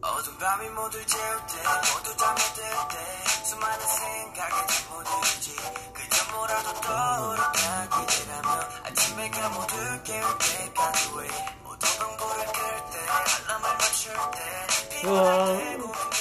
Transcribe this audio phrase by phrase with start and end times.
[0.00, 1.54] 어두운 밤이 모두 재울 때
[1.94, 5.56] 모두 다 滅을 때 수많은 생각에 잠못들지
[5.92, 8.48] 그저 뭐라도 떠오르다 기대라며
[8.84, 11.28] 아침에 가 모두 깨울 때까지 왜
[11.64, 16.15] 모두 광고를 끌때 알람을 맞출 때 피곤할 때 고민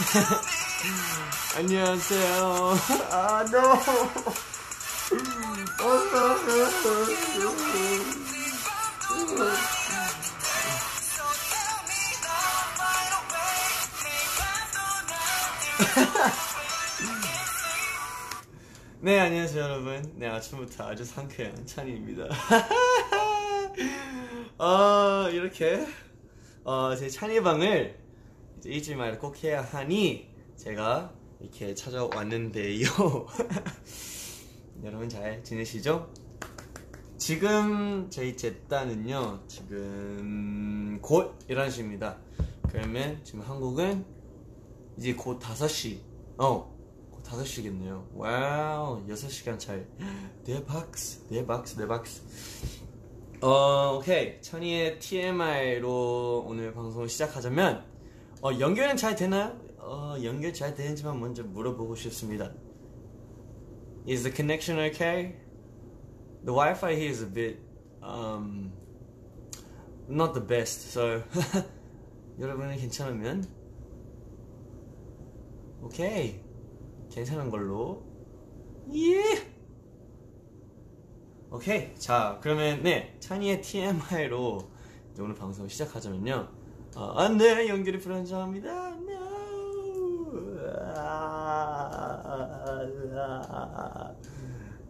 [1.56, 2.74] 안녕하세요.
[3.12, 3.60] 아, no.
[19.00, 20.02] 네, 안녕하세요 여러분.
[20.16, 22.24] 네, 아침부터 아주 상쾌한 찬이입니다.
[24.56, 25.86] 어, 이렇게
[26.64, 28.09] 어, 제 찬이 방을
[28.60, 32.86] 이제 일주일마다 꼭 해야 하니 제가 이렇게 찾아왔는데요.
[34.84, 36.12] 여러분 잘 지내시죠?
[37.16, 42.18] 지금 저희 제따는요 지금 곧 11시입니다.
[42.70, 44.04] 그러면 지금 한국은
[44.98, 45.98] 이제 곧 5시
[46.36, 46.70] 어,
[47.10, 48.08] 곧 5시겠네요.
[48.12, 49.82] 와우 6시간 차이
[50.44, 50.92] 대박
[51.30, 52.04] 대박 대박
[53.40, 54.38] 어, 오케이.
[54.42, 57.89] 천이의 TMI로 오늘 방송을 시작하자면
[58.42, 59.58] 어, 연결은 잘 되나요?
[59.78, 62.52] 어, 연결 잘 되는지만 먼저 물어보고 싶습니다
[64.08, 65.36] Is the connection okay?
[66.44, 67.58] The Wi-Fi here is a bit
[68.02, 68.72] um
[70.08, 70.90] not the best.
[70.90, 71.22] So
[72.40, 73.44] 여러분은 괜찮으면
[75.82, 76.40] 오케이
[77.10, 78.02] 괜찮은 걸로
[78.94, 79.22] 예.
[81.50, 84.70] 오케이 자 그러면 네 찬이의 TMI로
[85.18, 86.59] 오늘 방송 시작하자면요.
[86.96, 88.96] 어, 안돼 연결이 불안정합니다.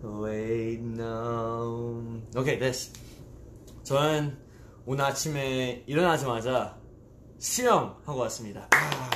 [0.03, 0.23] No.
[0.23, 2.21] Wait, no.
[2.37, 2.93] 오케이, 됐어.
[3.83, 4.37] 저는
[4.87, 6.79] 오늘 아침에 일어나자마자
[7.39, 8.69] 수영하고 왔습니다.
[8.73, 9.11] 아.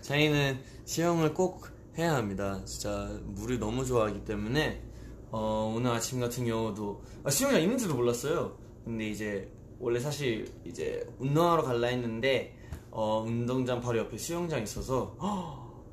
[0.00, 1.68] 저희는 수영을 꼭
[1.98, 2.64] 해야 합니다.
[2.64, 4.82] 진짜 물을 너무 좋아하기 때문에
[5.30, 8.56] 어, 오늘 아침 같은 경우도 아, 수영장 있는지도 몰랐어요.
[8.84, 12.56] 근데 이제 원래 사실 이제 운동하러 갈라 했는데
[12.90, 15.16] 어, 운동장 바로 옆에 수영장 있어서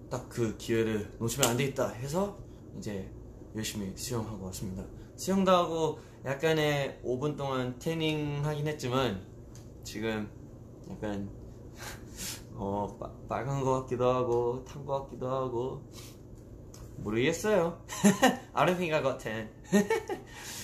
[0.10, 2.38] 딱 그 기회를 놓치면 안 되겠다 해서
[2.78, 3.10] 이제
[3.56, 4.86] 열심히 수영하고 왔습니다.
[5.16, 9.22] 수영도 하고 약간의 5분 동안 태닝 하긴 했지만
[9.84, 10.30] 지금
[10.90, 11.30] 약간
[12.56, 15.82] 어 빠- 빨간 것 같기도 하고 탄 것 같기도 하고
[16.98, 17.84] 모르겠어요.
[19.04, 19.50] Got tan.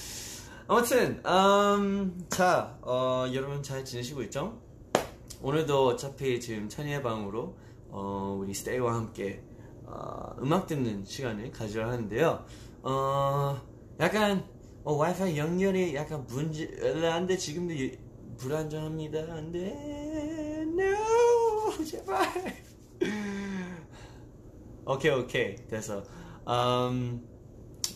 [0.68, 4.62] 아무튼 음, 자 어, 여러분 잘 지내시고 있죠?
[5.42, 7.58] 오늘도 어차피 지금 찬이의 방으로
[7.90, 9.44] 어, 우리 스테이와 함께
[9.86, 12.46] 어, 음악 듣는 시간을 가지려 하는데요.
[12.84, 13.62] 어,
[14.00, 14.46] 약간
[14.86, 16.70] 어, 와이파이 연결이 약간 문제
[17.12, 18.00] 안돼 지금도 예-
[18.38, 19.20] 불안정합니다.
[19.34, 22.26] 안돼 no 제발
[24.86, 26.04] 오케이 오케이 됐어.
[26.48, 27.22] 음,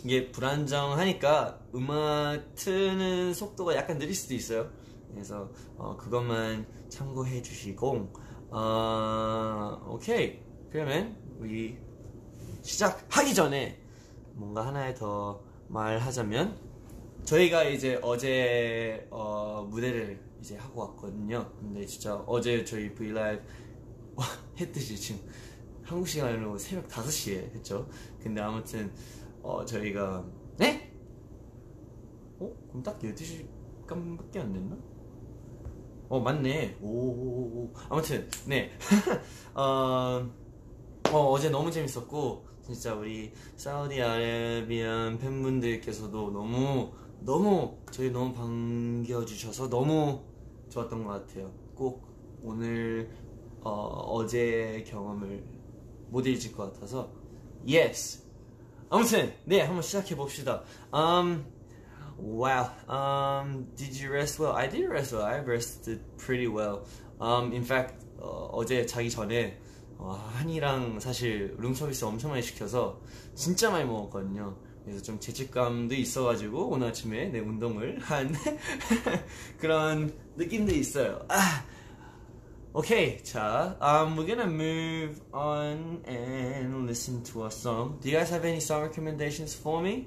[0.04, 4.70] 이게 불안정하니까 음악 트는 속도가 약간 느릴 수도 있어요.
[5.12, 8.14] 그래서 어, 그것만 참고해 주시고
[8.50, 10.40] 어, 오케이
[10.72, 11.78] 그러면 우리
[12.62, 13.82] 시작하기 전에
[14.34, 16.58] 뭔가 하나에 더 말하자면
[17.24, 21.52] 저희가 이제 어제 어, 무대를 이제 하고 왔거든요.
[21.60, 23.42] 근데 진짜 어제 저희 브이라이브
[24.60, 25.22] 했듯이 지금
[25.84, 27.90] 한국 시간으로 새벽 5시에 했죠.
[28.22, 28.92] 근데 아무튼
[29.48, 30.26] 어, 저희가
[30.58, 30.92] 네?
[32.38, 32.52] 어?
[32.68, 34.78] 그럼 딱 12시간밖에 안 됐나?
[36.10, 38.72] 어 맞네 오 아무튼 네
[39.56, 40.30] 어,
[41.14, 46.92] 어, 어제 너무 재밌었고 진짜 우리 사우디아라비안 팬분들께서도 너무
[47.22, 50.24] 너무 저희 너무 반겨주셔서 너무
[50.68, 52.06] 좋았던 것 같아요 꼭
[52.44, 53.10] 오늘
[53.62, 55.42] 어, 제 경험을
[56.10, 57.10] 못 잊을 것 같아서
[57.66, 58.27] yes
[58.90, 60.64] 아무튼 네 한번 시작해 봅시다
[60.94, 61.44] um,
[62.20, 62.72] Wow.
[62.90, 64.54] Um, did you rest well?
[64.54, 65.22] I did rest well.
[65.22, 66.88] I rested pretty well.
[67.22, 69.58] Um, in fact, 어, 어제 자기 전에
[70.00, 73.00] 어, 한이랑 사실 룸서비스 엄청 많이 시켜서
[73.36, 74.56] 진짜 많이 먹었거든요.
[74.84, 78.34] 그래서 좀 죄책감도 있어가지고 오늘 아침에 내 운동을 한
[79.60, 81.24] 그런 느낌도 있어요.
[81.28, 81.64] 아,
[82.80, 88.00] 오케이, 자, um, we're gonna move on and listen to a song.
[88.00, 90.06] Do you guys have any song recommendations for me?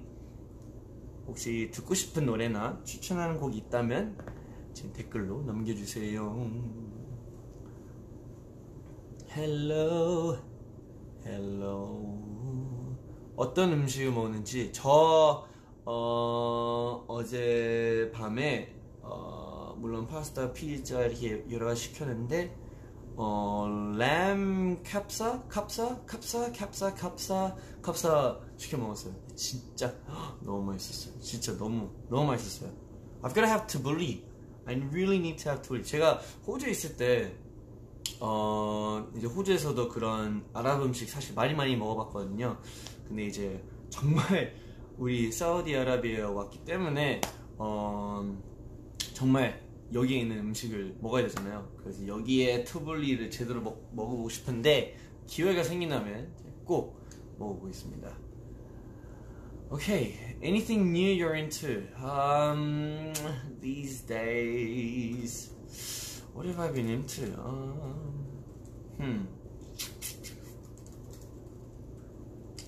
[1.27, 4.17] 혹시 듣고 싶은 노래나 추천하는 곡이 있다면
[4.73, 6.49] 지금 댓글로 남겨주세요.
[9.37, 10.39] Hello,
[11.27, 12.95] hello.
[13.35, 15.45] 어떤 음식을 먹는지 저
[15.85, 22.60] 어, 어제 밤에 어, 물론 파스타, 피자 이렇게 여러 가지 시켰는데
[23.23, 23.69] 어,
[23.99, 29.15] 램 캡사, 캡사, 캡사, 캡사, 캡사, 캡사 시켜 먹었어요.
[29.37, 29.95] 진짜
[30.41, 31.21] 너무 맛있었어요.
[31.21, 32.73] 진짜 너무 너무 맛있었어요.
[33.21, 34.25] I've gotta have believe.
[34.65, 35.87] I really need to have believe.
[35.87, 37.37] 제가 호주에 있을 때
[38.21, 42.57] 어, 이제 호주에서도 그런 아랍 음식 사실 많이 많이 먹어봤거든요.
[43.07, 44.55] 근데 이제 정말
[44.97, 47.21] 우리 사우디아라비아에 왔기 때문에
[47.59, 48.35] 어,
[49.13, 51.69] 정말 여기에 있는 음식을 먹어야 되잖아요.
[51.79, 54.97] 그래서 여기에 투블리를 제대로 먹, 먹어보고 싶은데
[55.27, 56.33] 기회가 생긴다면
[56.65, 57.01] 꼭
[57.39, 58.17] 먹어보겠습니다.
[59.73, 61.87] Okay, anything new you're into?
[62.03, 63.13] Um,
[63.61, 65.53] these days,
[66.35, 67.33] what have I been into?
[67.39, 68.27] Um,
[68.99, 69.27] hmm,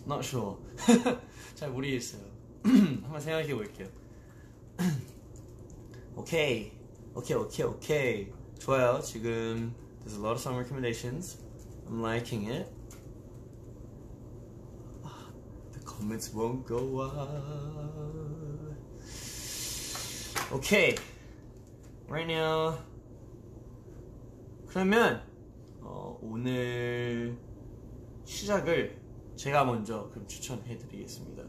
[0.07, 0.59] not sure.
[1.57, 2.23] 잘 모르겠어요.
[2.63, 3.89] 한번 생각해 볼게요.
[6.15, 6.73] 오케이,
[7.15, 8.33] 오케이, 오케이, 오케이.
[8.59, 9.01] 좋아요.
[9.03, 9.75] 지금
[10.05, 11.39] there's a lot of song recommendations.
[11.87, 12.73] I'm liking it.
[15.73, 18.73] The comments won't go up.
[20.53, 20.97] Okay.
[22.09, 22.79] Right now.
[24.69, 25.23] 그러면
[25.83, 27.37] 어, 오늘
[28.25, 28.99] 시작을
[29.37, 31.43] 제가 먼저 그럼 추천해 드리겠습니다.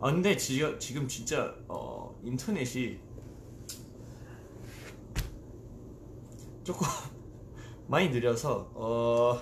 [0.00, 3.00] 아 근데 지금, 지금 진짜 어, 인터넷이
[6.64, 6.86] 조금
[7.88, 9.38] 많이 느려서 어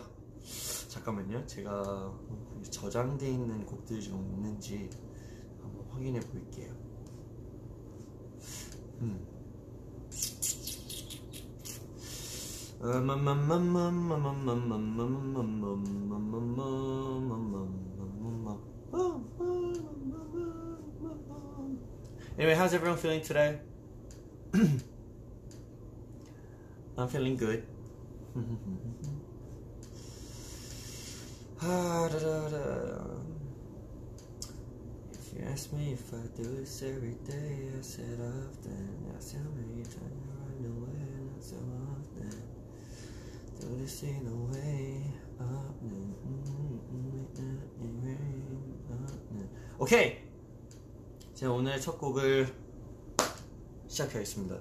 [0.88, 2.12] 잠깐만요 제가
[2.70, 4.88] 저장돼 있는 곡들이 좀 있는지
[5.61, 6.72] 한번 확인해 볼게요
[9.00, 9.26] 음.
[22.38, 23.61] Anyway, how's everyone feeling today?
[27.00, 27.64] I'm feeling good.
[31.62, 32.08] Ah.
[35.12, 38.87] If you ask me if I do this every day, I said often.
[39.17, 41.56] Ask how many times I run away, not so
[41.88, 42.37] often.
[43.61, 45.00] Do this in a way.
[49.79, 50.19] 오케이!
[51.32, 52.47] 제가 오늘 첫 곡을
[53.88, 54.61] 시작하겠습니다.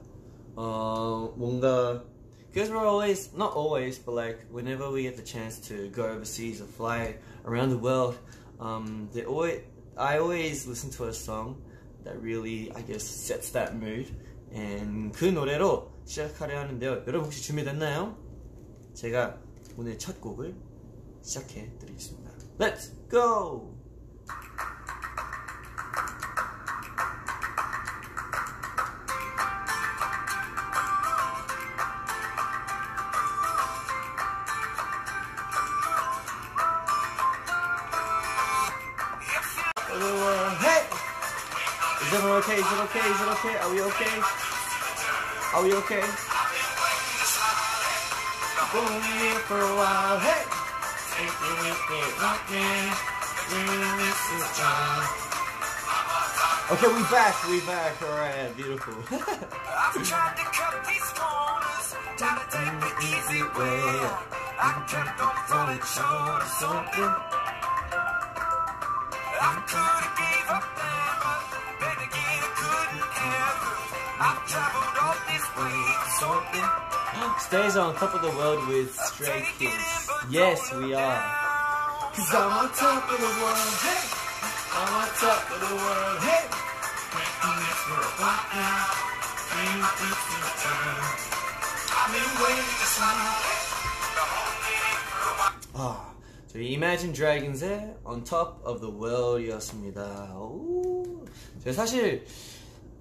[0.56, 2.06] 어, 뭔가
[2.53, 6.61] because we're always not always but like whenever we get the chance to go overseas
[6.61, 8.17] or fly around the world
[8.61, 9.61] um they always
[9.97, 11.61] i always listen to a song
[12.05, 14.07] that really i guess sets that mood
[14.53, 18.17] and 그 노래로 시작하려 하는데요 여러분 혹시 준비됐나요?
[18.95, 19.39] 제가
[19.77, 20.55] 오늘 첫 곡을
[21.23, 23.75] 시작해 드리겠습니다 Let's go!
[43.40, 43.58] Okay?
[43.58, 44.20] Are we okay?
[45.54, 46.04] Are we okay?
[48.72, 50.20] Been here for a while.
[50.20, 50.44] Hey!
[56.72, 57.50] Okay, we back.
[57.50, 58.02] We back.
[58.04, 58.94] All right, beautiful.
[59.18, 63.84] I've tried to cut these corners, try to take the easy way.
[64.60, 67.39] I kept on falling short of something.
[74.21, 76.69] I've traveled all this way for something.
[77.39, 80.11] Stays on top of the world with Stray Kids.
[80.31, 81.23] Yes, we are.
[82.15, 83.75] Cause I'm on top of the world.
[83.83, 84.03] Hey!
[84.75, 86.19] I'm on top of the world.
[86.23, 86.47] Hey!
[91.97, 93.55] I've been waiting to see.
[95.77, 96.15] 아,
[96.47, 100.35] 저희 Imagine Dragons의 On Top of the World이었습니다.
[100.37, 101.25] 오,
[101.65, 102.25] 제가 사실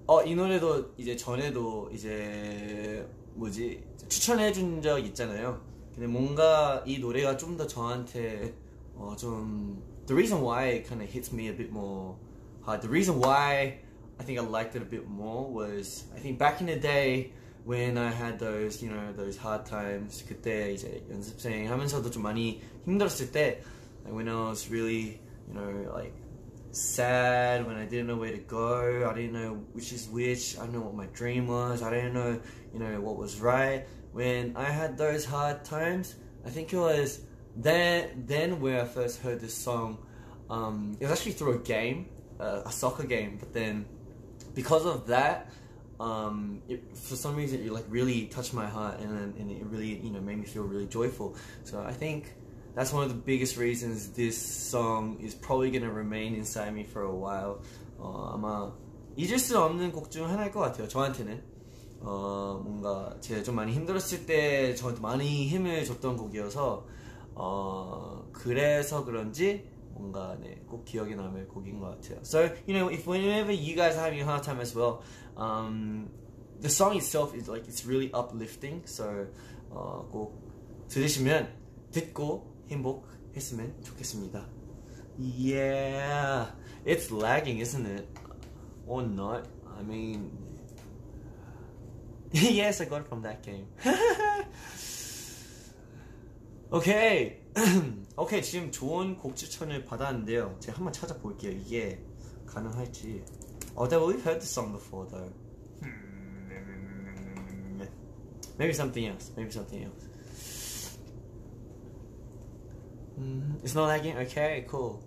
[0.09, 5.61] 어, 이 노래도 이제 전에도 이제 뭐지 추천해 준 적 있잖아요.
[5.93, 8.55] 근데 뭔가 이 노래가 좀 더 저한테
[8.95, 12.15] 어, 좀 The reason why it kind of hits me a bit more
[12.65, 12.81] hard.
[12.81, 13.77] The reason why
[14.17, 17.29] I think I liked it a bit more was I think back in the day
[17.63, 22.59] when I had those you know those hard times 그때 이제 연습생 하면서도 좀 많이
[22.85, 23.61] 힘들었을 때
[24.05, 26.17] like when I was really you know like
[26.71, 29.09] sad when I didn't know where to go.
[29.09, 30.57] I didn't know which is which.
[30.57, 31.81] I didn't know what my dream was.
[31.81, 32.39] I didn't know
[32.73, 33.85] you know what was right.
[34.11, 37.21] When I had those hard times I think it was
[37.55, 39.97] then then where I first heard this song
[40.49, 42.09] um, it was actually through a game
[42.39, 43.85] uh, a soccer game but then
[44.55, 45.51] because of that
[45.99, 49.99] um, it, for some reason it like really touched my heart and, and it really
[49.99, 51.35] you know made me feel really joyful.
[51.63, 52.33] So I think
[52.79, 57.03] that's one of the biggest reasons this song is probably gonna remain inside me for
[57.03, 57.59] a while
[57.97, 58.71] 어, 아마
[59.17, 61.43] 잊을 수 없는 곡 중 하나일 것 같아요 저한테는
[61.99, 66.85] 어, 뭔가 제가 좀 많이 힘들었을 때 저한테 많이 힘을 줬던 곡이어서
[67.35, 72.19] 어, 그래서 그런지 뭔가 네, 꼭 기억에 남을 곡인 것 같아요.
[72.21, 75.03] So you know, if whenever you guys are having a hard time as well,
[75.35, 76.07] um,
[76.61, 78.81] the song itself is like it's really uplifting.
[78.85, 79.27] So
[79.69, 81.49] 어, 꼭 들으시면
[81.91, 84.47] 듣고 행복했으면 좋겠습니다.
[85.17, 86.51] Yeah,
[86.85, 88.07] it's lagging, isn't it?
[88.87, 89.45] Or not?
[89.77, 90.31] I mean,
[92.31, 93.67] yes, I got it from that game.
[96.71, 97.41] 오케이.
[98.15, 100.55] 오케이, 지금 좋은 곡 추천을 받았는데요.
[100.59, 101.51] 제가 한번 찾아볼게요.
[101.51, 102.01] 이게
[102.45, 103.23] 가능할지.
[103.75, 105.31] Oh, that we've heard this song before, though.
[105.81, 107.81] Hmm.
[108.57, 109.31] Maybe something else.
[109.37, 110.08] Maybe something else.
[113.19, 114.17] Mm, It's not lagging?
[114.17, 115.03] Okay, cool.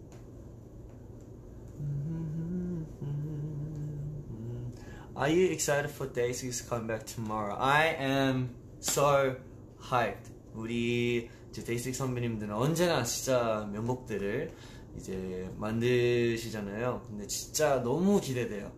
[5.14, 7.54] Are you excited for Day 6 to come back tomorrow?
[7.58, 9.36] I am so
[9.80, 10.30] hyped.
[10.54, 14.52] 우리 이제 6 선배님들은 언제나 진짜 명곡들을
[14.96, 17.02] 이제 만드시잖아요.
[17.08, 18.72] 근데 진짜 너무 기대돼요.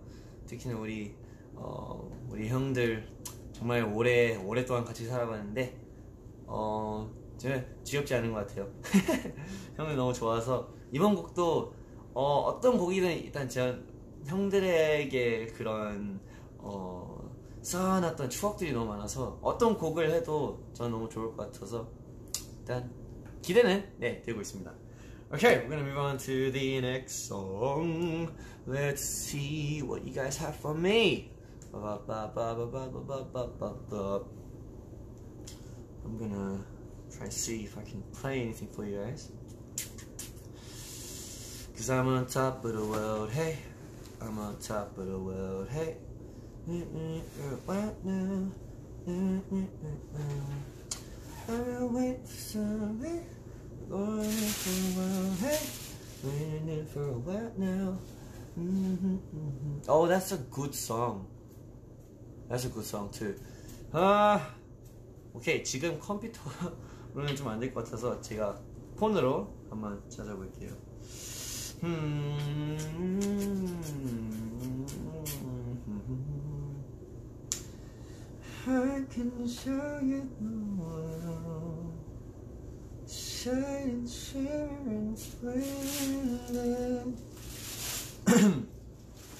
[0.46, 1.14] 특히나 우리
[1.54, 3.06] 어, 우리 형들
[3.52, 5.76] 정말 오래 오랫동안 같이 살아봤는데
[6.46, 8.70] 어, 저는 지겹지 않은 것 같아요.
[9.76, 11.74] 형들 너무 좋아서 이번 곡도
[12.14, 13.76] 어, 떤 곡이든 일단 제가
[14.26, 16.20] 형들에게 그런
[16.58, 17.30] 어,
[17.62, 21.90] 쌓아놨던 추억들이 너무 많아서 어떤 곡을 해도 저는 너무 좋을 것 같아서
[22.60, 22.90] 일단
[23.42, 24.72] 기대는 네 되고 있습니다.
[25.32, 28.30] Okay, we're gonna move on to the next song.
[28.66, 31.32] Let's see what you guys have for me.
[36.04, 36.64] I'm gonna
[37.15, 39.31] try to see if I can play anything for you guys.
[41.75, 43.57] Cause I'm on top of the world, hey.
[44.21, 45.95] I'm on top of the world, hey.
[47.65, 48.51] Right now.
[51.47, 53.21] I'll wait for somebody.
[53.89, 55.59] Going in for a while, hey.
[56.23, 57.97] Waiting in for a while now.
[58.57, 59.83] Mhm, mhm.
[59.87, 61.27] Oh, that's a good song.
[62.49, 63.35] That's a good song too.
[63.91, 64.53] 아,
[65.33, 66.41] 오케이 지금 컴퓨터
[67.14, 68.58] 로는 좀 안 될 것 같아서 제가
[68.96, 70.70] 폰으로 한번 찾아볼게요.
[71.84, 72.78] 음.
[78.66, 81.92] I can show you the world,
[83.06, 87.14] shine, shimmering, splendid.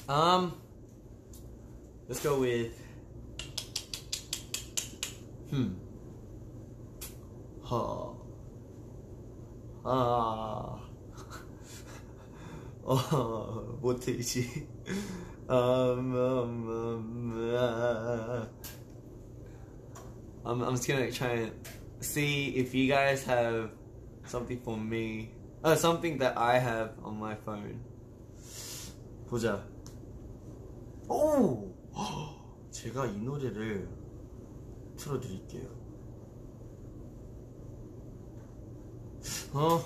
[0.09, 0.53] um,
[2.07, 2.73] let's go with
[5.51, 5.69] hmm.
[7.65, 8.15] Ha.
[9.85, 10.81] 아.
[12.83, 14.69] 어, 못해지.
[15.49, 18.47] um, um, um, uh.
[20.45, 21.53] I'm, I'm just gonna try and
[22.01, 23.71] see if you guys have
[24.27, 25.31] something for me.
[25.63, 27.81] Uh, something that I have on my phone.
[29.27, 29.67] 보자.
[31.09, 31.75] 오!
[32.71, 33.89] 제가 이 노래를
[34.97, 35.84] 틀어드릴게요.
[39.55, 39.79] Huh?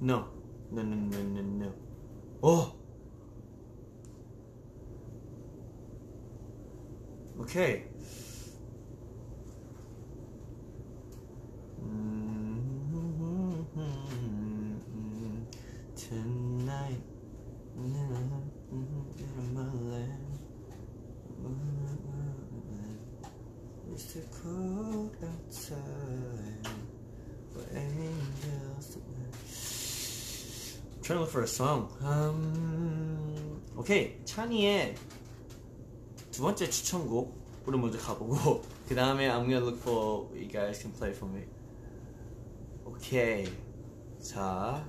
[0.00, 0.28] No.
[0.72, 1.72] No, no, no, no, no.
[2.42, 2.74] Oh!
[7.40, 7.87] Okay.
[31.58, 31.88] Song.
[32.04, 34.94] Um, 오케이 찬이의
[36.30, 41.12] 두 번째 추천곡으로 먼저 가보고 그 다음에 I'm gonna look for you guys can play
[41.12, 41.44] for me.
[42.84, 43.44] 오케이
[44.20, 44.86] 자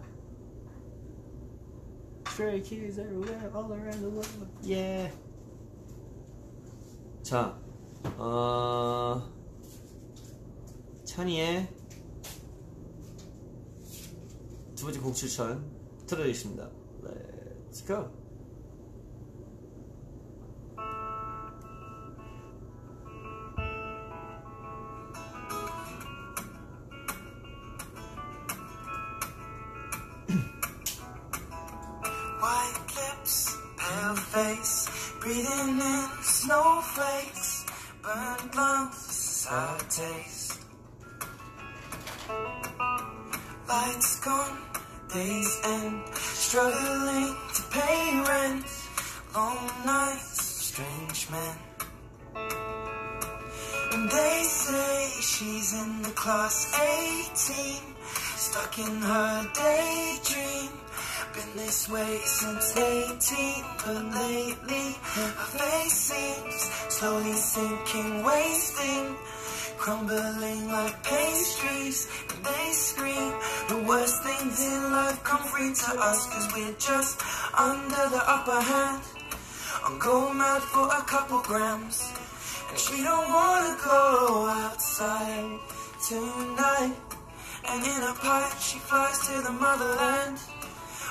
[2.27, 4.47] stray kids everywhere, all around the world.
[4.63, 5.11] Yeah.
[7.23, 7.59] 자,
[8.15, 9.23] 어,
[11.03, 11.67] 찬이의
[14.75, 15.78] 두 번째 곡 추천
[16.10, 16.70] 틀어드리겠습니다.
[17.70, 18.10] Let's go.
[32.42, 34.89] White lips, pale face,
[35.20, 37.66] breathing in snowflakes,
[38.01, 40.60] burnt lungs, sour taste.
[43.68, 44.68] Lights gone,
[45.13, 48.66] days end, struggling to pay rent,
[49.34, 51.56] long nights, strange men.
[53.92, 56.72] And they say she's in the class
[57.25, 57.82] 18,
[58.36, 60.70] stuck in her daydream.
[61.34, 66.62] Been this way since 18, but lately her face seems
[66.94, 69.16] slowly sinking, wasting,
[69.79, 72.07] crumbling like pastries.
[72.29, 73.33] And they scream
[73.69, 77.15] the worst things in life come free to us, cause we're just
[77.57, 79.01] under the upper hand.
[79.86, 82.12] I'm going mad for a couple grams.
[82.69, 85.59] And she don't wanna go outside
[86.07, 87.00] tonight.
[87.69, 90.38] And in a pipe she flies to the motherland.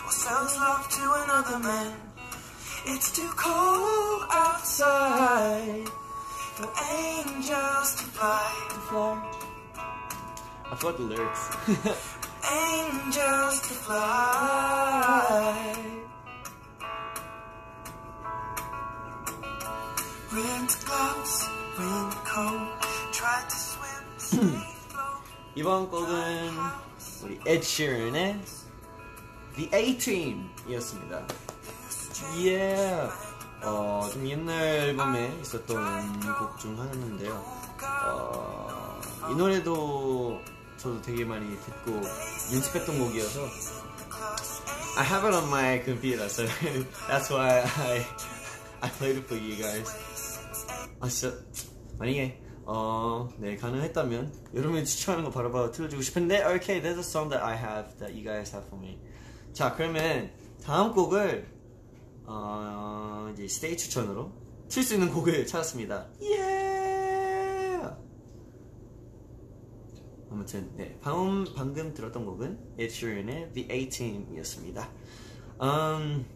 [0.05, 1.95] Or sells love to another man.
[2.87, 5.89] It's too cold outside
[6.59, 6.69] for
[7.48, 8.68] angels to fly.
[8.70, 9.16] To fly.
[10.72, 11.50] I forgot the lyrics.
[12.52, 15.76] Angels to fly.
[20.32, 22.68] Ripped gloves, wind cold.
[23.12, 25.22] Tried to swim, stay afloat.
[25.56, 26.50] 이번 곡은
[27.24, 28.42] 우리 ed sheeran의
[29.56, 31.28] The A-Team이었습니다.
[32.36, 33.12] Yeah.
[33.63, 37.45] 어, 좀 옛날 앨범에 있었던 곡 중 하나인데요.
[38.07, 40.41] 어, 이 노래도
[40.77, 41.93] 저도 되게 많이 듣고
[42.55, 43.41] 연습했던 곡이어서
[44.97, 46.45] I have it on my computer, so
[47.09, 48.07] that's why I
[48.81, 49.91] I played it for you guys.
[51.01, 51.37] 아 진짜
[51.99, 57.45] 만약에 어, 네 가능했다면 여러분이 추천하는 거 바로바로 틀어주고 싶은데 Okay, there's a song that
[57.45, 58.99] I have that you guys have for me.
[59.53, 60.31] 자 그러면
[60.65, 61.58] 다음 곡을
[62.31, 64.31] 어, 이제 스테이 추천으로
[64.69, 66.09] 칠 수 있는 곡을 찾았습니다.
[66.21, 67.97] Yeah!
[70.31, 74.89] 아무튼 네 방금 방금 들었던 곡은 Ed Sheeran의 The A Team이었습니다.
[75.61, 76.27] Um,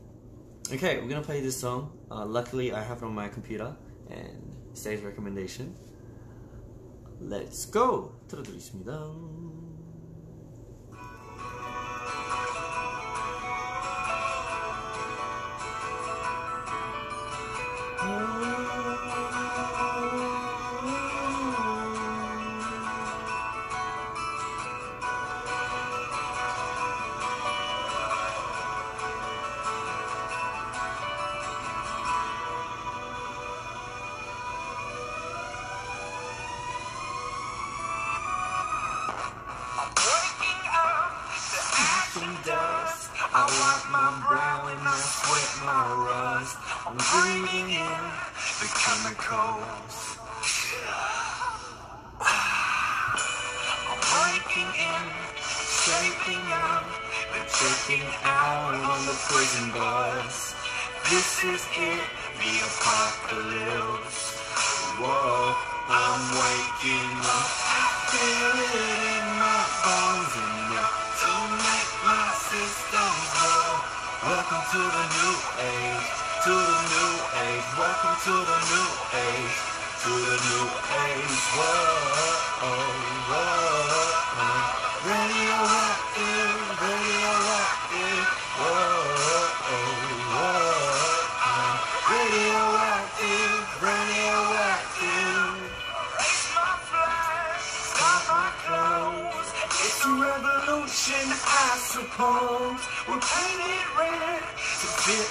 [0.72, 1.90] okay, we're gonna play this song.
[2.11, 3.76] Uh, luckily, I have it on my computer
[4.11, 4.40] and
[4.74, 5.74] Stay's recommendation.
[7.20, 8.12] Let's go!
[8.28, 9.12] 틀어드리겠습니다.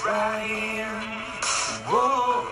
[0.02, 0.86] trying.
[1.86, 2.48] Whoa.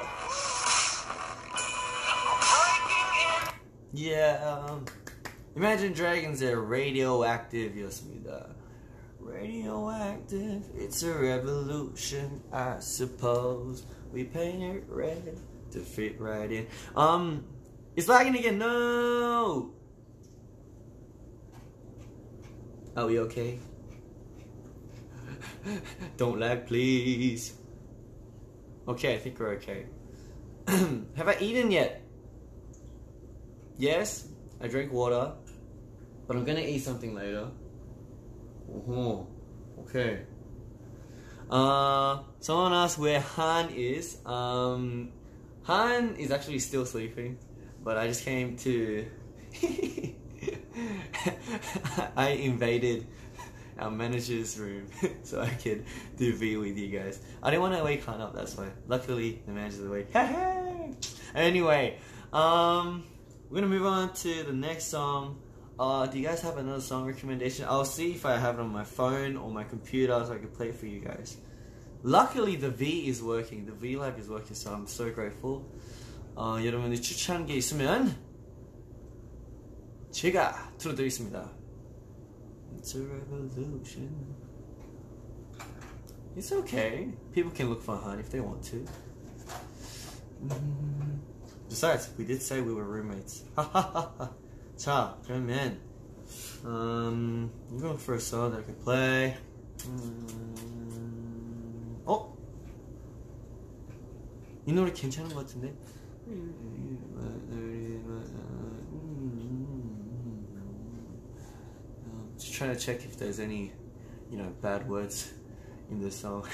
[3.91, 4.85] Yeah, um,
[5.55, 7.73] Imagine Dragons are radioactive.
[7.73, 8.51] Yosmida.
[9.19, 13.83] Radioactive, it's a revolution, I suppose.
[14.11, 15.37] We paint it red
[15.71, 16.67] to fit right in.
[16.95, 17.45] Um,
[17.95, 18.57] it's lagging again.
[18.57, 19.71] No!
[22.95, 23.59] Oh, are we okay?
[26.17, 27.53] Don't lag, please.
[28.87, 29.85] Okay, I think we're okay.
[30.67, 32.01] Have I eaten yet?
[33.77, 34.27] Yes,
[34.61, 35.33] I drank water,
[36.27, 37.47] but I'm gonna eat something later.
[38.87, 39.27] Oh,
[39.79, 40.25] okay.
[41.49, 44.17] Uh, someone asked where Han is.
[44.25, 45.11] Um,
[45.63, 47.37] Han is actually still sleeping,
[47.83, 49.05] but I just came to.
[52.15, 53.07] I invaded
[53.78, 54.86] our manager's room
[55.22, 55.84] so I could
[56.16, 57.20] do V with you guys.
[57.42, 58.68] I didn't want to wake Han up, that's why.
[58.86, 60.14] Luckily, the manager's awake.
[61.34, 61.98] anyway,
[62.32, 63.04] um,
[63.50, 65.40] we're gonna move on to the next song.
[65.78, 67.66] Uh, do you guys have another song recommendation?
[67.68, 70.48] I'll see if I have it on my phone or my computer so I can
[70.48, 71.36] play it for you guys.
[72.04, 73.66] Luckily, the V is working.
[73.66, 75.64] The V Lab is working, so I'm so grateful.
[76.36, 78.14] 어, 여러분이 추천한 게 있으면
[80.10, 81.57] 제가 틀어드리겠습니다.
[82.78, 84.34] It's a revolution.
[86.36, 87.08] It's okay.
[87.32, 88.84] People can look for Han if they want to.
[90.46, 91.18] Mm.
[91.68, 93.44] Besides, we did say we were roommates.
[94.76, 95.78] 자, 그러면
[96.64, 99.36] um, I'm going for a song that I can play.
[99.86, 101.06] 음,
[102.06, 102.36] 어?
[104.66, 105.74] 이 노래 괜찮은 것 같은데?
[112.59, 113.71] trying to check if there's any,
[114.29, 115.31] you know, bad words
[115.89, 116.45] in the song.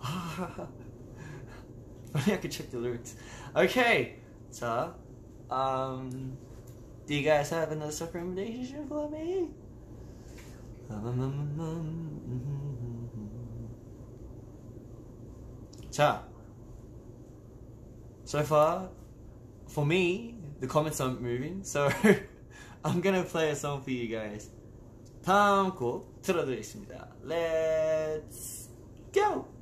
[2.14, 3.16] Only I could check the lyrics.
[3.56, 4.20] Okay,
[4.50, 4.94] so,
[5.50, 6.36] um,
[7.04, 9.48] do you guys have another song recommendation for me?
[15.90, 16.22] 자,
[18.24, 18.88] so far,
[19.66, 21.90] for me, the comments aren't moving, so
[22.84, 24.50] I'm gonna play a song for you guys.
[25.24, 27.08] 다음 곡 틀어드리겠습니다.
[27.24, 28.68] Let's
[29.10, 29.53] go!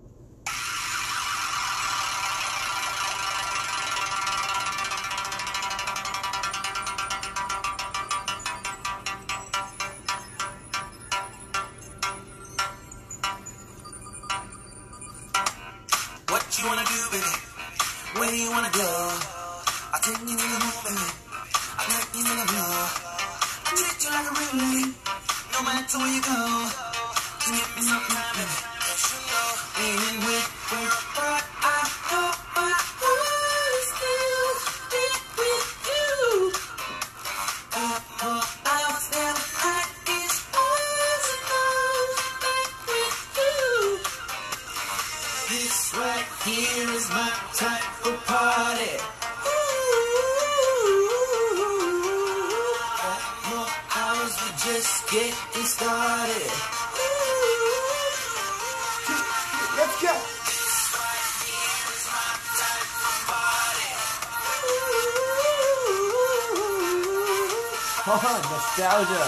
[68.15, 69.25] Oh, nostalgia!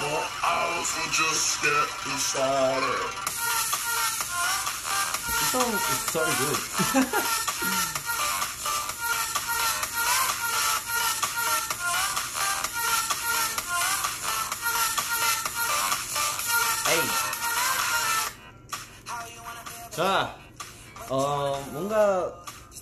[0.00, 3.12] More hours, we're just getting started.
[5.28, 6.60] This song is so good.
[16.88, 17.04] 에이.
[19.90, 20.34] 자,
[21.10, 22.32] 어, 뭔가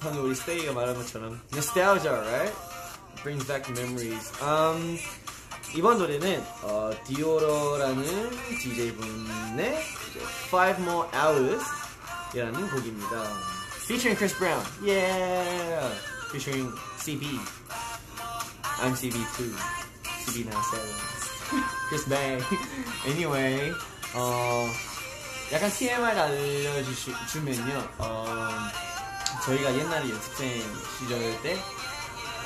[0.00, 2.69] 방금 우리 스테이가 말한 것처럼 nostalgia, right?
[3.22, 4.32] Brings back memories.
[4.42, 4.98] Um,
[5.76, 8.02] 이번 노래는 어, 디오로라는
[8.62, 9.78] DJ 분의
[10.48, 11.62] Five More Hours
[12.34, 13.22] 이라는 곡입니다.
[13.84, 14.64] Featuring Chris Brown.
[14.82, 15.94] Yeah.
[16.30, 17.38] Featuring CB.
[18.80, 19.52] I'm CB2.
[20.26, 20.78] CB97.
[21.88, 22.42] Chris Bang.
[23.06, 23.72] anyway,
[24.14, 24.66] 어,
[25.52, 27.88] 약간 TMI를 알려주면요.
[27.98, 28.48] 어,
[29.44, 30.62] 저희가 옛날에 연습생
[30.98, 31.58] 시절 때,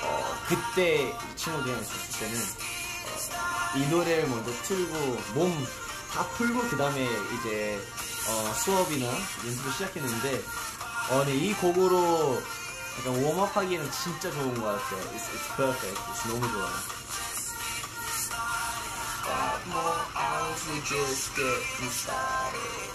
[0.04, 4.98] 어, 그때 친구들이랑 있었을 때는 어, 이 노래를 먼저 틀고
[5.34, 5.66] 몸
[6.14, 7.76] 다 풀고 그 다음에 이제
[8.28, 10.42] 어, 수업이나 연습을 시작했는데
[11.10, 12.40] 어, 네, 이 곡으로
[13.00, 15.00] 약간 웜업하기에는 진짜 좋은 것 같아요.
[15.10, 15.98] It's, it's perfect.
[16.00, 16.70] It's 너무 좋아요.
[19.24, 22.94] Five more hours, we're just getting started.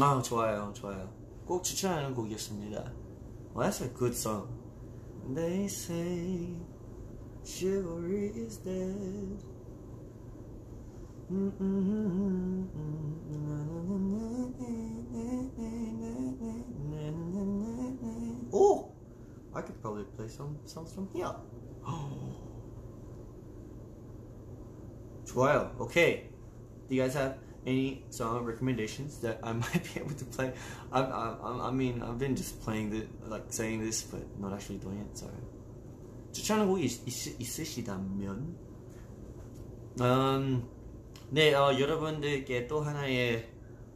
[0.00, 1.12] 아 좋아요, 좋아요.
[1.44, 2.82] 꼭 추천하는 곡이었습니다.
[3.54, 4.48] Well, that's a good song.
[5.32, 6.48] They say
[7.44, 9.44] chivalry is dead.
[18.52, 18.92] Oh,
[19.54, 21.32] I could probably play some songs from here.
[25.26, 25.80] Twelve.
[25.80, 26.28] Okay.
[26.88, 30.52] Do you guys have any song recommendations that I might be able to play?
[30.92, 34.78] I, I, I mean, I've been just playing the like saying this, but not actually
[34.78, 35.18] doing it.
[35.18, 35.30] So
[36.32, 38.56] 추천하는 곡이 있, 있, 있으시다면,
[40.00, 40.68] 음,
[41.30, 43.48] 네, 어, 여러분들께 또 하나의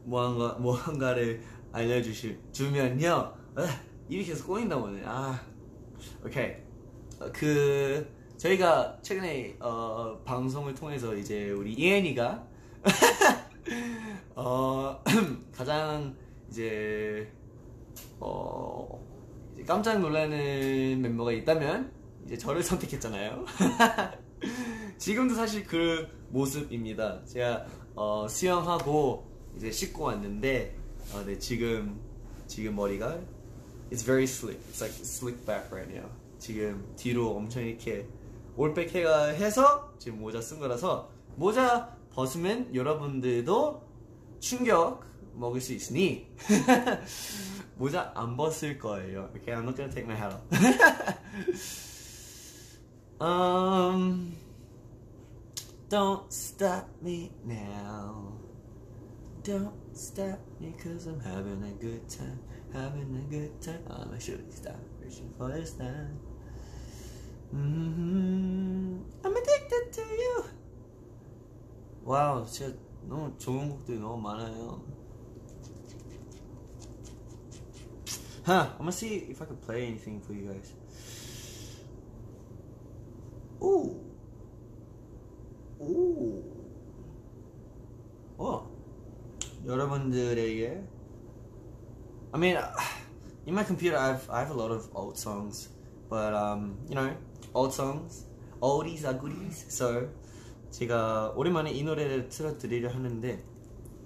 [0.05, 3.35] 무언가 무언가를 알려주실 주면요.
[3.57, 5.03] 아, 입이 계속 꼬인다 오늘.
[5.07, 5.41] 아,
[6.25, 6.53] 오케이.
[7.21, 12.47] 어, 그 저희가 최근에 어, 방송을 통해서 이제 우리 이엔이가
[14.35, 15.03] 어,
[15.53, 16.17] 가장
[16.51, 17.31] 이제
[18.21, 19.05] 어
[19.55, 21.93] 이제 깜짝 놀라는 멤버가 있다면
[22.25, 23.45] 이제 저를 선택했잖아요.
[24.99, 27.25] 지금도 사실 그 모습입니다.
[27.25, 29.27] 제가 어, 수영하고
[29.57, 30.77] 이제 씻고 왔는데
[31.13, 32.01] 어, 네, 지금
[32.47, 33.19] 지금 머리가
[33.91, 34.61] It's very slick.
[34.71, 36.11] It's like slick back right now.
[36.39, 38.07] 지금 뒤로 엄청 이렇게
[38.57, 43.81] 올백해가 해서 지금 모자 쓴 거라서 모자 벗으면 여러분들도
[44.41, 45.05] 충격
[45.35, 46.35] 먹을 수 있으니
[47.79, 49.31] 모자 안 벗을 거예요.
[49.37, 50.43] Okay, I'm not gonna take my hat off.
[53.21, 54.35] um,
[55.89, 58.35] don't stop me now.
[59.45, 62.41] Don't stop me cause I'm having a good time.
[62.75, 63.85] Having a good time.
[63.89, 64.75] I'm a shooting star.
[65.01, 66.11] Reaching for the star.
[67.53, 70.58] hmm I'm addicted to you.
[72.08, 74.82] 와우, 진짜 너무 좋은 곡들이 너무 많아요.
[78.46, 80.74] Huh, I'm gonna see if I can play anything for you guys.
[83.62, 84.04] Ooh.
[85.82, 86.44] Ooh.
[88.38, 88.68] 어.
[89.66, 90.84] 여러분들에게
[92.34, 92.58] I mean,
[93.46, 95.70] in my computer, I've I have a lot of old songs,
[96.10, 97.16] but um, you know,
[97.54, 98.26] old songs,
[98.60, 99.66] oldies are goodies.
[99.70, 100.10] So
[100.71, 103.43] 제가 오랜만에 이 노래를 틀어드리려 하는데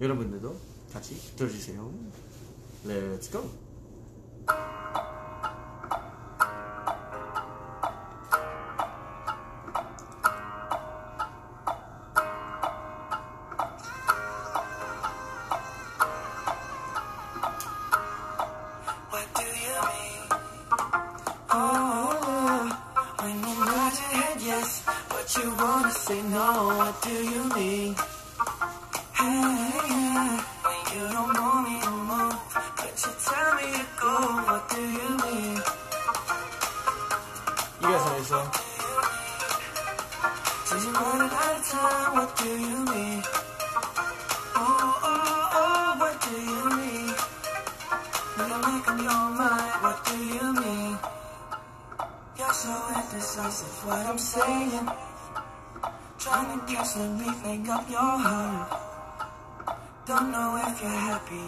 [0.01, 0.57] 여러분들도
[0.93, 1.93] 같이 들어주세요.
[2.87, 3.49] Let's go.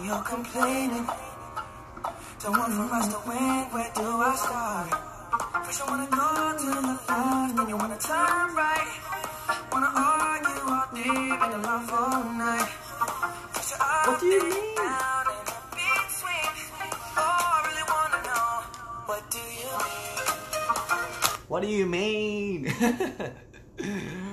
[0.05, 1.07] You're complaining.
[2.41, 4.89] Don't want for us to win, where do I start?
[5.65, 6.27] First you wanna go
[6.59, 8.91] to the left, then you wanna turn right.
[9.71, 12.69] Wanna argue all day, make a love all night.
[14.05, 14.75] What do you mean?
[14.75, 16.51] down, in between.
[17.17, 18.53] Oh, I really wanna know,
[21.47, 22.73] what do you mean?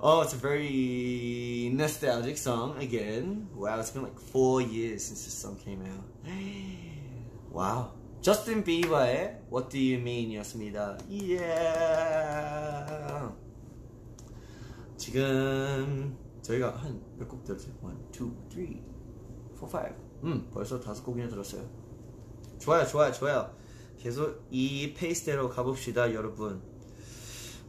[0.00, 3.48] oh, it's a very nostalgic song again.
[3.54, 6.04] Wow, it's been like four years since this song came out.
[7.50, 7.92] wow.
[8.22, 10.98] 저스틴 비버의 What Do You Mean 이었습니다.
[11.08, 13.30] Yeah.
[14.96, 17.72] 지금 저희가 한 몇 곡 들었지?
[17.82, 18.82] 1, 2,
[19.60, 19.94] 3, 4, 5.
[20.24, 21.62] 음, 벌써 다섯 곡이나 들었어요.
[22.58, 23.54] 좋아요, 좋아요, 좋아요.
[23.98, 26.60] 계속 이 페이스대로 가봅시다, 여러분.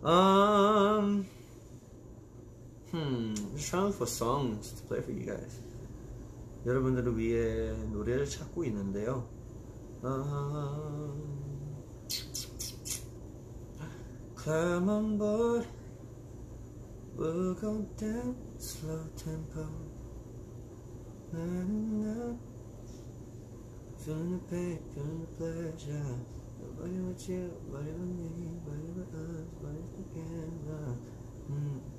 [0.04, 1.26] Um,
[2.91, 5.62] hmm, just trying for songs to play for you guys.
[6.65, 9.28] 여러분들을 위해 노래를 찾고 있는데요.
[10.04, 11.38] Um,
[14.36, 15.67] climb on board,
[17.15, 19.65] we'll go down slow tempo.
[21.34, 22.38] Na, na, na.
[23.97, 26.15] Feeling the pain, feeling the pleasure.
[26.60, 30.95] Nobody with you, nobody with me, nobody with us, nobody together.
[31.50, 31.80] Mm.
[31.80, 31.97] I love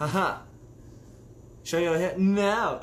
[0.00, 0.38] Haha!
[1.62, 2.80] Show your head now!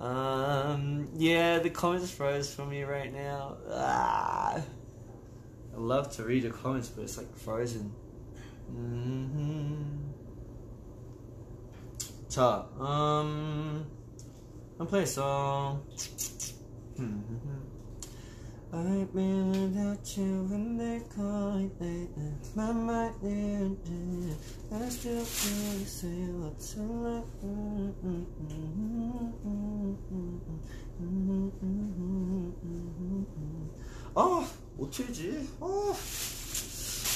[0.00, 3.56] um, yeah, the comments froze for me right now.
[3.70, 4.62] Ah.
[5.74, 7.92] I love to read the comments, but it's like frozen.
[8.68, 10.07] hmm
[12.38, 13.84] 자, um,
[14.88, 15.82] play a song.
[18.72, 22.10] I've been without you when they call it late
[22.54, 24.36] my mind did
[24.70, 27.24] I still feel the same what's like
[34.14, 34.46] Oh,
[34.78, 35.48] 어쩌지?
[35.60, 35.96] Oh,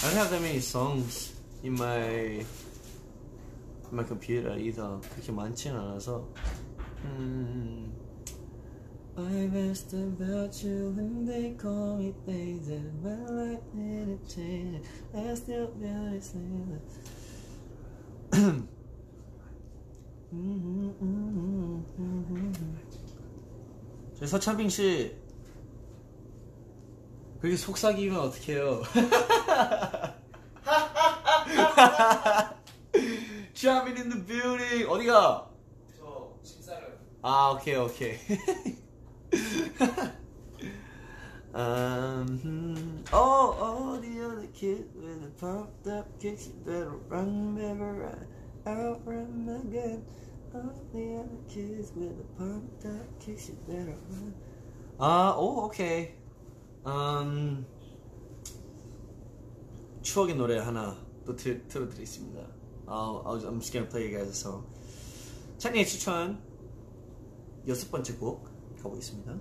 [0.03, 2.45] I don't have that many songs in my
[3.93, 5.01] my computer either.
[5.15, 6.29] 그렇게 많지는 않아서.
[7.05, 7.93] 음.
[9.15, 14.87] I've asked about you when they call me that my life didn't change.
[15.15, 16.81] I still feel the same.
[24.19, 25.15] 저희 서창빈 씨
[27.41, 28.83] 그렇게 속삭이면 어떡해요?
[33.63, 35.49] Jamming in the building 어디가?
[35.97, 38.19] 저 심사를 아 오케이 오케이
[41.55, 43.05] um, hmm.
[43.13, 48.27] oh, oh, the other kid with the pumped up kicks, you better run, run,
[48.67, 50.03] out run again.
[50.53, 54.35] All the other kids with the pumped up kicks, you better run.
[54.99, 56.15] 아, 오, 오케이.
[56.85, 57.65] 음,
[60.03, 62.62] 추억의 노래 하나 또 들, 틀어드리겠습니다.
[62.93, 64.67] I'll, I'll, I'm just gonna play you guys a song.
[65.57, 66.43] 찬이의 추천
[67.67, 68.45] 여섯 번째 곡
[68.83, 69.41] 가보겠습니다.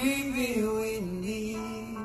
[0.00, 1.98] Maybe we need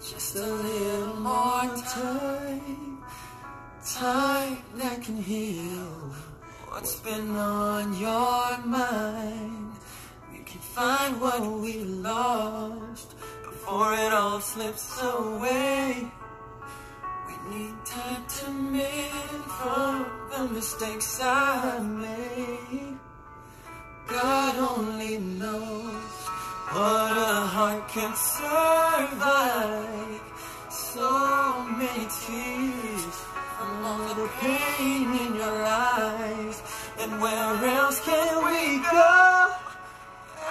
[0.00, 3.02] just a little more time.
[3.84, 6.14] Time that can heal
[6.68, 9.72] what's been on your mind.
[10.30, 16.06] We can find what we lost before it all slips away.
[17.26, 22.98] We need time to mend from the mistakes I made.
[24.06, 26.15] God only knows
[26.72, 30.20] what a heart can survive.
[30.70, 33.14] So many tears
[33.56, 36.62] from all the pain in your eyes.
[37.00, 39.52] And where else can we go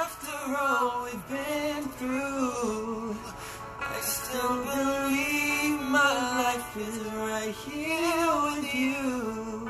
[0.01, 3.15] after all we've been through?
[3.79, 6.97] I still believe my life is
[7.29, 9.69] right here with you.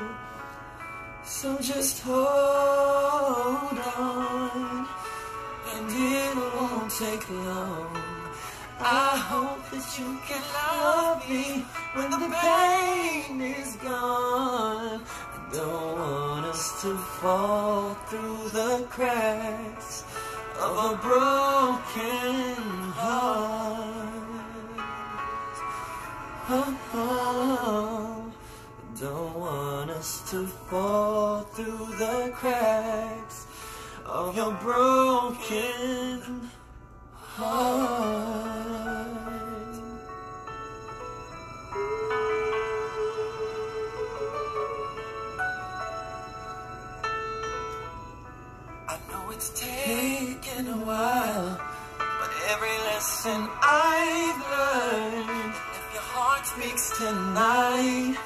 [1.24, 4.45] So just hold on,
[6.38, 7.96] it won't take long.
[8.78, 15.00] I hope that you can love me when the pain is gone.
[15.02, 20.04] I don't want us to fall through the cracks
[20.60, 24.06] of a broken heart.
[26.48, 27.58] Oh, oh.
[27.64, 28.32] oh.
[29.00, 33.15] Don't want us to fall through the cracks
[34.16, 36.48] of your broken
[37.12, 38.32] heart.
[48.88, 51.60] I know it's taken a while,
[51.98, 58.16] but every lesson I've learned, if your heart speaks tonight,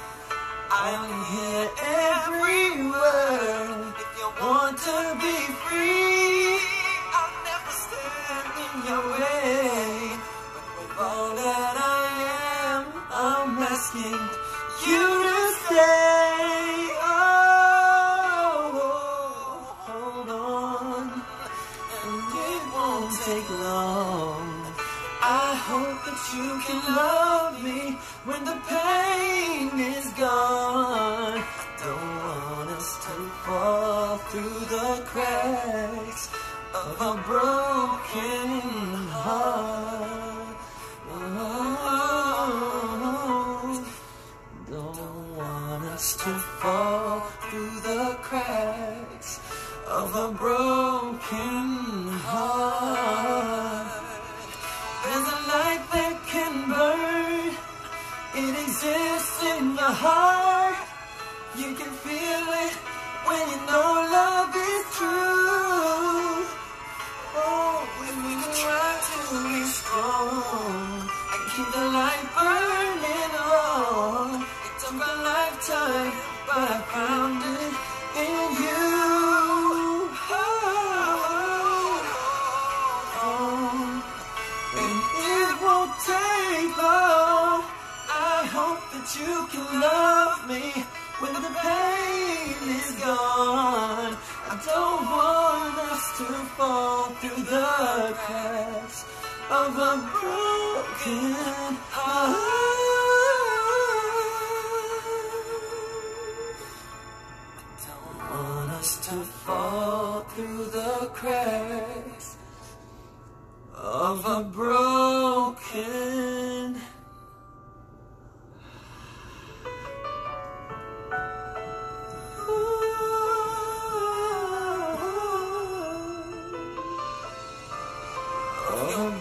[0.70, 1.68] I'll hear
[2.14, 3.94] every word.
[3.98, 5.59] If you want to be
[26.34, 31.42] you can love me when the pain is gone.
[31.82, 33.14] Don't want us to
[33.44, 36.30] fall through the cracks
[36.74, 38.69] of a broken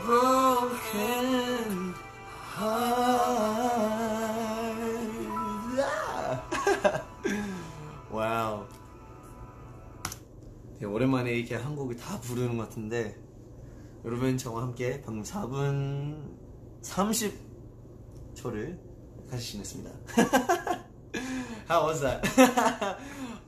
[0.09, 1.93] broken.
[8.09, 8.65] 와우.
[10.73, 13.15] 되게 오랜만에 이렇게 한 곡을 다 부르는 것 같은데
[14.04, 16.36] 여러분 저와 함께 방금 4분
[16.82, 18.78] 30초를
[19.30, 19.90] 같이 지냈습니다.
[21.68, 22.22] How was that?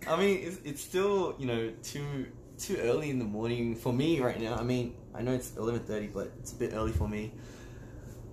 [0.09, 2.27] I mean, it's, it's still you know too
[2.59, 4.57] too early in the morning for me right now.
[4.57, 7.33] I mean, I know it's 11:30, but it's a bit early for me.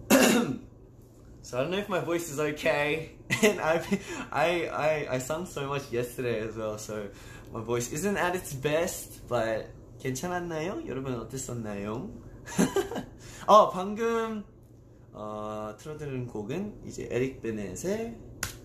[0.09, 3.11] so I don't know if my voice is okay,
[3.43, 3.81] and I
[4.31, 7.09] I I I sung so much yesterday as well, so
[7.51, 9.67] my voice isn't at its best, but
[9.98, 10.82] 괜찮았나요?
[10.86, 12.10] 여러분 어땠었나요?
[13.46, 14.44] 어 방금
[15.12, 18.16] 어, 틀어드린 곡은 이제 에릭 베넷의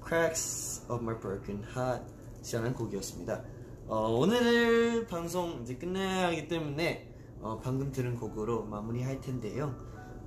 [0.08, 3.44] Cracks of My Broken Heart이라는 곡이었습니다.
[3.88, 7.12] 어, 오늘 방송 이제 끝내야 하기 때문에
[7.42, 9.76] 어, 방금 들은 곡으로 마무리할 텐데요.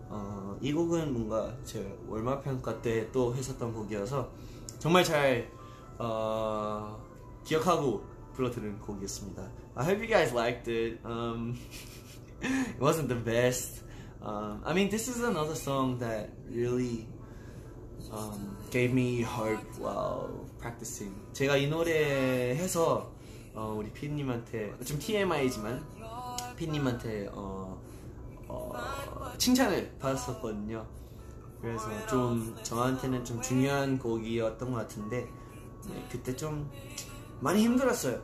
[0.09, 4.31] 어, 이 곡은 뭔가 제 월말 평가 때 또 했었던 곡이어서
[4.79, 5.51] 정말 잘
[5.99, 7.01] 어,
[7.45, 8.05] 기억하고
[8.37, 9.51] 불러드린 곡이었습니다.
[9.75, 11.01] I hope you guys liked it.
[11.05, 11.59] Um,
[12.43, 13.83] it wasn't the best.
[14.23, 17.09] Um, I mean, this is another song that really
[18.13, 21.15] um, gave me hope while practicing.
[21.33, 23.11] 제가 이 노래 해서
[23.55, 25.83] 어, 우리 피디님한테 좀 TMI지만
[26.57, 27.81] 피디님한테 어,
[28.49, 28.73] 어,
[29.39, 30.87] 칭찬을 받았었거든요.
[31.61, 35.27] 그래서 좀 저한테는 좀 중요한 곡이었던 것 같은데
[35.89, 36.71] 네, 그때 좀
[37.41, 38.21] 많이 힘들었어요.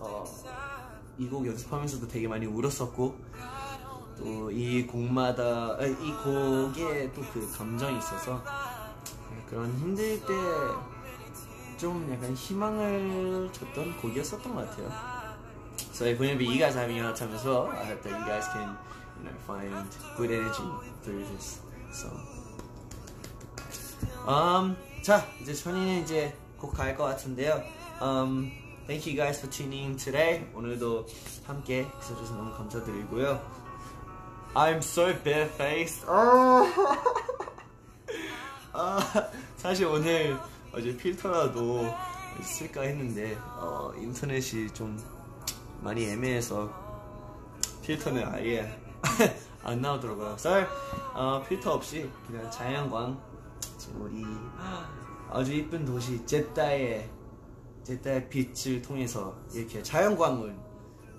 [0.00, 0.24] 어,
[1.18, 3.16] 이 곡 연습하면서도 되게 많이 울었었고
[4.18, 8.42] 또 이 곡마다 아, 이 곡에 또 그 감정이 있어서
[9.48, 10.32] 그런 힘들 때
[11.76, 14.88] 좀 약간 희망을 줬던 곡이었었던 것 같아요.
[15.92, 18.24] So if whenever you guys having a hard time as well, I hope that you
[18.24, 18.76] guys can,
[19.18, 19.74] you know, find
[20.16, 20.62] good energy
[21.02, 21.60] through this
[21.92, 22.16] song.
[24.26, 27.60] Um, 자 이제 천이는 이제 곧 갈 것 같은데요.
[28.00, 28.52] Um,
[28.86, 30.44] thank you guys for tuning in today.
[30.54, 31.06] 오늘도
[31.46, 33.40] 함께 있어주셔서 너무 감사드리고요.
[34.54, 36.04] I'm so barefaced.
[38.72, 38.98] 아,
[39.56, 40.36] 사실 오늘
[40.72, 41.94] 어제 필터라도
[42.42, 45.00] 쓸까 했는데 어, 인터넷이 좀
[45.80, 46.68] 많이 애매해서
[47.82, 48.76] 필터는 아예
[49.62, 50.36] 안 나오더라고요.
[50.36, 50.66] 그래서
[51.14, 53.20] 어, 필터 없이 그냥 자연광
[53.78, 54.24] 지금 우리
[55.30, 57.08] 아주 이쁜 도시 제타의
[57.84, 60.56] 제타의 빛을 통해서 이렇게 자연광을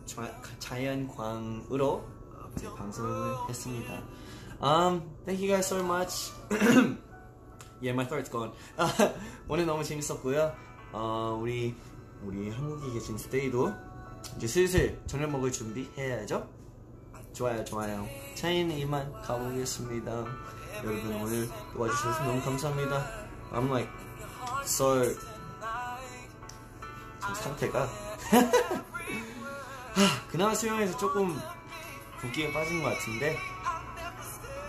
[0.06, 4.04] 자, 자연광으로 어, 이제 방송을 했습니다.
[4.62, 6.32] Um, thank you guys so much.
[7.82, 8.52] yeah, my throat's gone.
[9.48, 10.54] 오늘 너무 재밌었고요.
[10.92, 11.76] 어, 우리
[12.24, 13.74] 우리 한국에 계신 스테이도
[14.38, 16.48] 이제 슬슬 저녁 먹을 준비해야죠.
[17.34, 18.08] 좋아요, 좋아요.
[18.36, 20.26] 차이는 이만 가보겠습니다.
[20.84, 23.26] 여러분 오늘 도와주셔서 너무 감사합니다.
[23.52, 23.90] I'm like
[24.64, 25.04] so
[27.34, 27.84] 상태가
[29.96, 31.40] 하, 그나마 수영에서 조금
[32.20, 33.38] 붓기가 빠진 것 같은데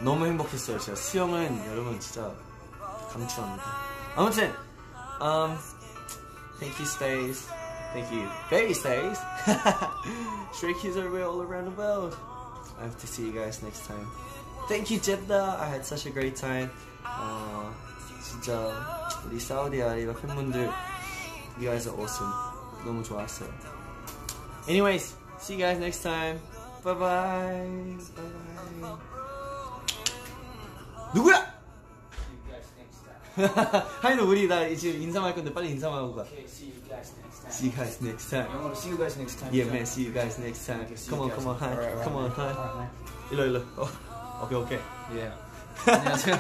[0.00, 0.78] 너무 행복했어요.
[0.78, 2.30] 제가 수영은 여러분 진짜
[3.12, 3.64] 강추합니다.
[4.14, 4.54] 아무튼
[5.20, 5.59] um,
[6.59, 7.48] thank you stays,
[7.92, 9.18] thank you baby stays.
[10.54, 12.16] Stray kids are all around the world.
[12.78, 14.07] I have to see you guys next time.
[14.68, 15.57] Thank you Jeddah.
[15.61, 16.70] I had such a great time.
[17.04, 17.72] 어,
[18.22, 18.52] 진짜
[19.26, 20.70] 우리 사우디 아라비아 팬분들
[21.59, 22.32] you guys are awesome.
[22.87, 23.49] 너무 좋았어요.
[24.68, 26.41] Anyways, see you guys next time.
[26.82, 27.99] Bye bye.
[28.14, 28.97] Bye bye.
[31.14, 31.55] 누구야?
[34.01, 36.22] 하이도 우리 나 지금 인사할 건데 빨리 인사만 하고 가.
[36.22, 37.53] Okay, see you guys next time.
[37.53, 38.49] See you guys next time.
[38.49, 39.53] To see you guys next time.
[39.53, 39.84] Yeah, man.
[39.84, 40.80] See you guys next time.
[40.87, 41.68] Okay, Come on, come on, hi.
[41.74, 42.32] Alright, Come on, man.
[42.32, 42.49] hi.
[42.49, 42.89] Alright, man.
[43.30, 43.61] 일로 일로.
[43.76, 43.89] 어,
[44.45, 44.78] 오케이 오케이.
[45.12, 45.37] Yeah.
[45.87, 46.39] 안녕하세요.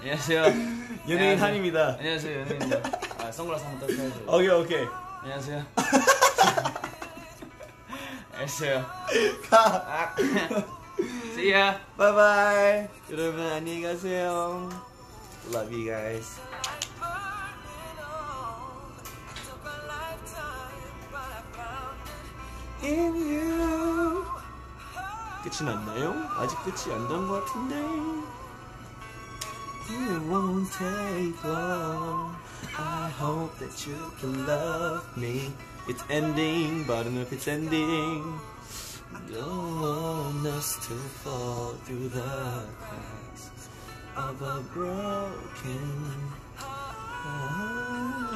[0.00, 0.42] 안녕하세요.
[1.08, 1.96] 연예인 한입니다.
[1.98, 2.90] 안녕하세요, 연예인입니다.
[3.22, 4.24] 아, 선글라스 한번 떴어야죠.
[4.26, 5.07] 오케이 오케이.
[5.22, 5.64] 안녕하세요.
[8.32, 8.86] 안녕하세요.
[9.50, 10.14] 가.
[11.34, 11.78] See ya.
[11.96, 12.88] 바이바이.
[13.10, 14.68] 여러분 안녕히 가세요.
[15.52, 16.38] Love you guys.
[22.82, 24.24] In you.
[25.42, 26.14] 끝이 났나요?
[26.38, 27.74] 아직 끝이 안 난 것 같은데.
[29.90, 32.34] It won't take long.
[32.76, 35.52] I hope that you can love me.
[35.88, 38.40] It's ending, but I don't know if it's ending.
[39.32, 43.50] Don't want us to fall through the cracks
[44.16, 46.12] of a broken
[46.56, 48.28] heart.